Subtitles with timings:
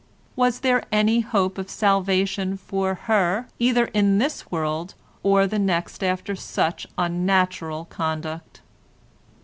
[0.35, 6.03] Was there any hope of salvation for her either in this world or the next
[6.03, 8.61] after such unnatural conduct?